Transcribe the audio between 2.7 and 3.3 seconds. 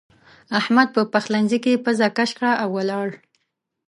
ولاړ.